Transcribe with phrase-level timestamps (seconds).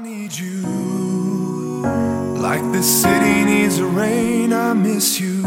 [0.00, 0.62] Need you.
[2.40, 5.42] Like the city needs rain, I miss you.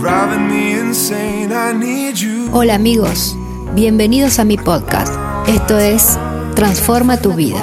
[0.00, 2.48] Driving me insane, I need you.
[2.54, 3.36] Hola amigos,
[3.74, 5.12] bienvenidos a mi podcast.
[5.46, 6.18] Esto es
[6.54, 7.62] Transforma tu vida.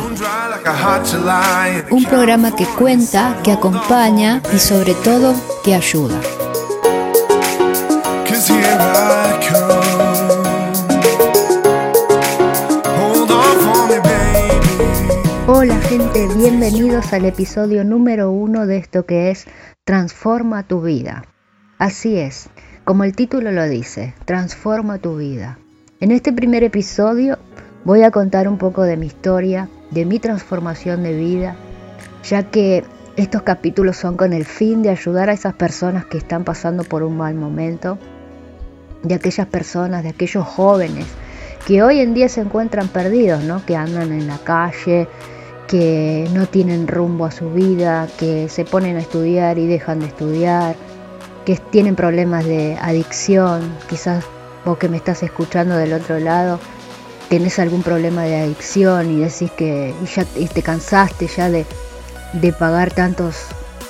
[1.90, 5.33] Un programa que cuenta, que acompaña y sobre todo
[5.63, 6.22] que ayuda.
[16.63, 19.48] Bienvenidos al episodio número uno de esto que es
[19.84, 21.26] Transforma tu vida.
[21.77, 22.48] Así es,
[22.85, 25.59] como el título lo dice, Transforma tu vida.
[25.99, 27.38] En este primer episodio
[27.84, 31.57] voy a contar un poco de mi historia, de mi transformación de vida,
[32.23, 32.85] ya que
[33.18, 37.04] estos capítulos son con el fin de ayudar a esas personas que están pasando por
[37.04, 37.98] un mal momento,
[39.02, 41.07] de aquellas personas, de aquellos jóvenes
[41.68, 43.66] que hoy en día se encuentran perdidos, ¿no?
[43.66, 45.07] que andan en la calle,
[45.67, 50.07] que no tienen rumbo a su vida, que se ponen a estudiar y dejan de
[50.07, 50.76] estudiar,
[51.46, 54.23] que tienen problemas de adicción, quizás
[54.65, 56.60] vos que me estás escuchando del otro lado,
[57.29, 61.66] tenés algún problema de adicción y decís que y ya y te cansaste ya de,
[62.34, 63.35] de pagar tantos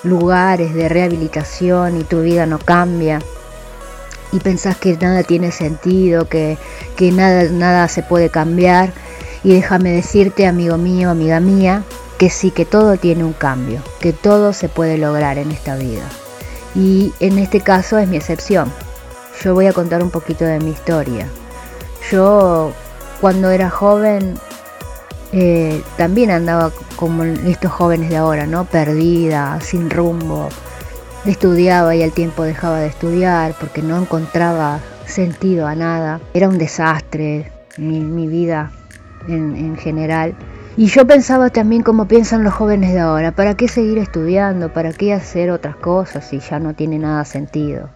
[0.03, 3.19] lugares de rehabilitación y tu vida no cambia
[4.33, 6.57] y pensás que nada tiene sentido, que,
[6.97, 8.91] que nada, nada se puede cambiar.
[9.43, 11.83] Y déjame decirte, amigo mío, amiga mía,
[12.17, 16.03] que sí, que todo tiene un cambio, que todo se puede lograr en esta vida.
[16.75, 18.71] Y en este caso es mi excepción.
[19.41, 21.27] Yo voy a contar un poquito de mi historia.
[22.09, 22.71] Yo
[23.19, 24.37] cuando era joven
[25.33, 28.65] eh, también andaba como estos jóvenes de ahora, ¿no?
[28.65, 30.49] Perdida, sin rumbo,
[31.25, 36.21] estudiaba y al tiempo dejaba de estudiar porque no encontraba sentido a nada.
[36.33, 38.71] Era un desastre mi, mi vida
[39.27, 40.35] en, en general.
[40.75, 44.73] Y yo pensaba también como piensan los jóvenes de ahora, ¿para qué seguir estudiando?
[44.73, 47.89] ¿Para qué hacer otras cosas si ya no tiene nada sentido?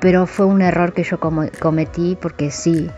[0.00, 2.90] Pero fue un error que yo cometí porque sí,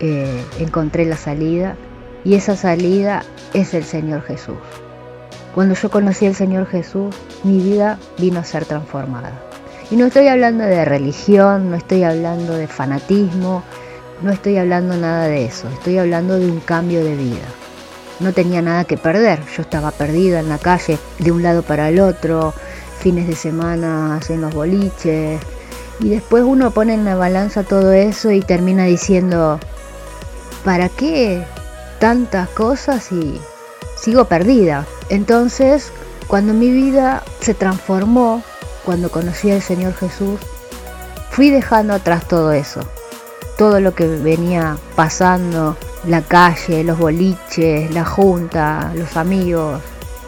[0.00, 1.76] eh, encontré la salida
[2.24, 4.56] y esa salida es el Señor Jesús.
[5.54, 9.32] Cuando yo conocí al Señor Jesús, mi vida vino a ser transformada.
[9.90, 13.62] Y no estoy hablando de religión, no estoy hablando de fanatismo,
[14.22, 17.46] no estoy hablando nada de eso, estoy hablando de un cambio de vida.
[18.20, 21.88] No tenía nada que perder, yo estaba perdida en la calle de un lado para
[21.88, 22.54] el otro,
[23.00, 25.40] fines de semana en los boliches,
[26.00, 29.58] y después uno pone en la balanza todo eso y termina diciendo,
[30.64, 31.44] ¿para qué
[31.98, 33.40] tantas cosas y
[33.96, 34.86] sigo perdida?
[35.08, 35.92] Entonces,
[36.26, 38.42] cuando mi vida se transformó,
[38.84, 40.40] cuando conocí al Señor Jesús,
[41.30, 42.80] fui dejando atrás todo eso,
[43.56, 45.76] todo lo que venía pasando,
[46.06, 49.80] la calle, los boliches, la junta, los amigos.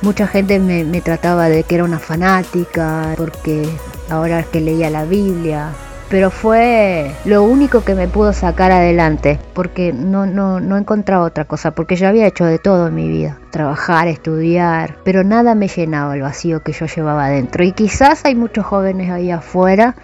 [0.03, 3.69] Mucha gente me, trataba de que era una fanática, porque
[4.11, 5.71] ahora es que leía la Biblia,
[6.09, 11.47] pero fue lo único que me pudo sacar adelante, porque no, no, no encontraba otra
[11.47, 15.69] cosa, porque yo había hecho de todo en mi vida, trabajar, estudiar, pero nada me
[15.69, 17.65] llenaba el vacío que yo llevaba adentro.
[17.65, 19.97] Y quizás hay muchos jóvenes ahí afuera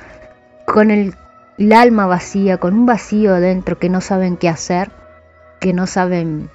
[0.67, 1.15] con el,
[1.59, 4.91] el alma vacía, con un vacío dentro que no saben qué hacer,
[5.61, 6.51] que no saben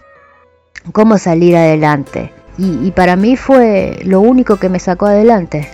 [0.91, 2.31] cómo salir adelante.
[2.59, 5.69] Y, para mí fue lo único que me sacó adelante,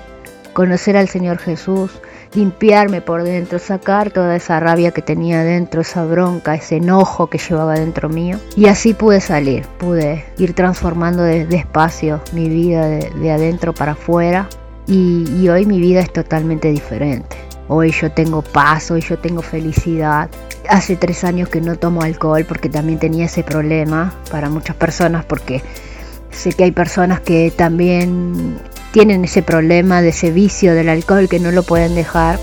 [0.52, 1.92] conocer al Señor Jesús,
[2.34, 7.38] limpiarme por dentro, sacar toda esa rabia que tenía dentro, esa bronca, ese enojo que
[7.38, 8.38] llevaba dentro mío.
[8.58, 13.94] Y así pude salir, pude ir transformando de- despacio mi vida de, de adentro para
[13.94, 14.50] afuera.
[14.86, 17.38] Y hoy mi vida es totalmente diferente.
[17.68, 20.30] Hoy yo tengo paz, hoy yo tengo felicidad.
[20.70, 25.26] Hace tres años que no tomo alcohol porque también tenía ese problema para muchas personas
[25.26, 25.62] porque
[26.32, 28.60] sé que hay personas que también
[28.92, 32.40] tienen ese problema de ese vicio del alcohol que no lo pueden dejar.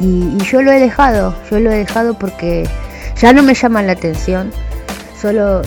[0.00, 2.68] Y, yo lo he dejado, yo lo he dejado porque
[3.16, 4.50] ya no me llama la atención,
[5.20, 5.62] solo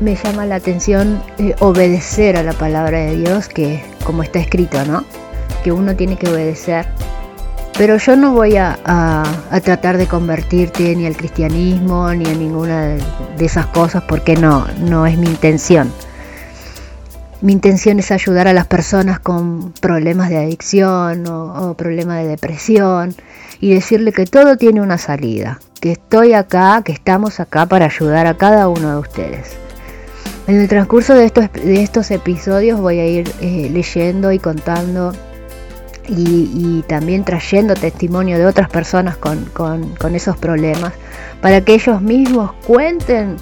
[0.00, 4.84] me llama la atención eh, obedecer a la palabra de Dios, que como está escrito,
[4.84, 5.04] ¿no?
[5.64, 6.86] Que uno tiene que obedecer.
[7.78, 12.82] Pero yo no voy a, a- tratar de convertirte ni al cristianismo ni a ninguna
[12.82, 13.00] de,
[13.44, 15.92] esas cosas porque no, no es mi intención.
[17.40, 23.14] Mi intención es ayudar a las personas con problemas de adicción o, problemas de depresión
[23.60, 28.26] y decirle que todo tiene una salida, que estoy acá, que estamos acá para ayudar
[28.26, 29.52] a cada uno de ustedes.
[30.48, 35.12] En el transcurso de estos, estos episodios voy a ir eh, leyendo y contando
[36.08, 40.92] y, también trayendo testimonio de otras personas con, con- con esos problemas
[41.42, 43.36] para que ellos mismos cuenten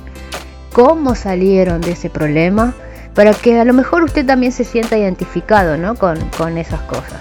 [0.73, 2.75] cómo salieron de ese problema,
[3.15, 5.95] para que a lo mejor usted también se sienta identificado ¿no?
[5.95, 7.21] con, con esas cosas.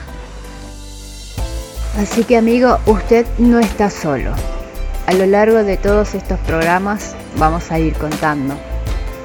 [1.98, 4.32] Así que amigo, usted no está solo.
[5.08, 8.56] A lo largo de todos estos programas vamos a ir contando,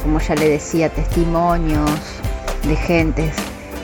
[0.02, 1.90] como ya le decía, testimonios
[2.68, 3.32] de gentes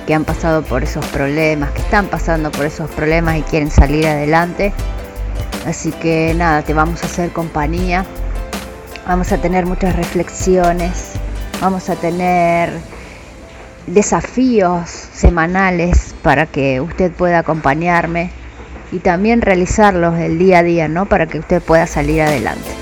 [0.06, 4.06] que han pasado por esos problemas, que están pasando por esos problemas y quieren salir
[4.06, 4.72] adelante.
[5.66, 8.06] Así que nada, te vamos a hacer compañía.
[9.06, 11.12] Vamos a tener muchas reflexiones.
[11.60, 12.70] Vamos a tener
[13.86, 18.30] desafíos semanales para que usted pueda acompañarme
[18.92, 21.06] y también realizarlos el día a día, ¿no?
[21.06, 22.75] Para que usted pueda salir adelante.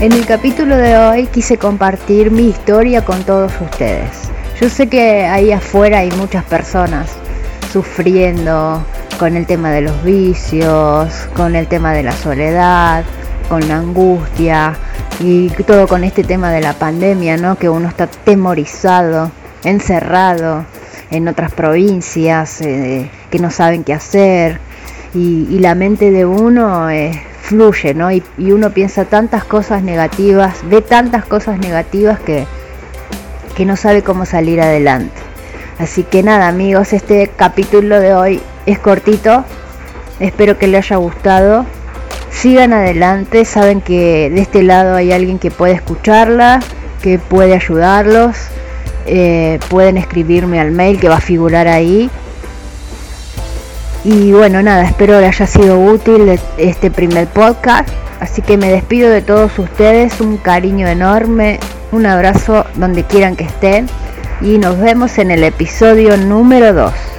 [0.00, 4.30] En el capítulo de hoy quise compartir mi historia con todos ustedes.
[4.58, 7.10] Yo sé que ahí afuera hay muchas personas
[7.70, 8.82] sufriendo
[9.18, 13.04] con el tema de los vicios, con el tema de la soledad,
[13.50, 14.72] con la angustia
[15.20, 17.56] y todo con este tema de la pandemia, ¿no?
[17.56, 19.30] Que uno está temorizado,
[19.64, 20.64] encerrado
[21.10, 24.60] en otras provincias, eh, que no saben qué hacer
[25.12, 28.12] y, la mente de uno eh, fluye, ¿no?
[28.12, 32.46] Y, uno piensa tantas cosas negativas, ve tantas cosas negativas que,
[33.56, 35.20] que no sabe cómo salir adelante.
[35.80, 39.44] Así que nada amigos, este capítulo de hoy es cortito,
[40.20, 41.66] espero que les haya gustado.
[42.30, 46.60] Sigan adelante, saben que de este lado hay alguien que puede escucharla,
[47.02, 48.36] que puede ayudarlos.
[49.06, 52.10] Eh, pueden escribirme al mail que va a figurar ahí
[54.04, 57.88] y bueno, nada, espero que haya sido útil este primer podcast.
[58.20, 61.58] Así que me despido de todos ustedes, un cariño enorme,
[61.90, 63.86] un abrazo donde quieran que estén
[64.40, 67.09] y nos vemos en el episodio número 2.